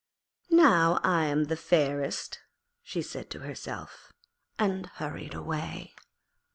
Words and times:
'Now 0.49 0.99
I 1.03 1.25
am 1.25 1.43
the 1.43 1.55
fairest,' 1.55 2.39
she 2.81 3.03
said 3.03 3.29
to 3.29 3.41
herself, 3.41 4.11
and 4.57 4.87
hurried 4.95 5.35
away. 5.35 5.93